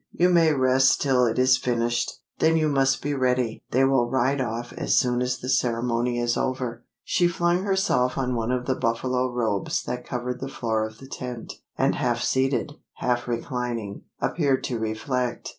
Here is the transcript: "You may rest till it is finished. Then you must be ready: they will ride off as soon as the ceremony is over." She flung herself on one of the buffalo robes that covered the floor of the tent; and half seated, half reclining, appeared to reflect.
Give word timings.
"You 0.13 0.29
may 0.29 0.51
rest 0.51 0.99
till 0.99 1.27
it 1.27 1.37
is 1.37 1.57
finished. 1.57 2.13
Then 2.39 2.57
you 2.57 2.67
must 2.69 3.03
be 3.03 3.13
ready: 3.13 3.61
they 3.69 3.83
will 3.83 4.09
ride 4.09 4.41
off 4.41 4.73
as 4.73 4.95
soon 4.97 5.21
as 5.21 5.37
the 5.37 5.47
ceremony 5.47 6.19
is 6.19 6.35
over." 6.35 6.83
She 7.03 7.27
flung 7.27 7.65
herself 7.65 8.17
on 8.17 8.33
one 8.33 8.49
of 8.49 8.65
the 8.65 8.73
buffalo 8.73 9.31
robes 9.31 9.83
that 9.83 10.03
covered 10.03 10.39
the 10.39 10.49
floor 10.49 10.87
of 10.87 10.97
the 10.97 11.07
tent; 11.07 11.53
and 11.77 11.93
half 11.93 12.23
seated, 12.23 12.71
half 12.95 13.27
reclining, 13.27 14.01
appeared 14.19 14.63
to 14.63 14.79
reflect. 14.79 15.49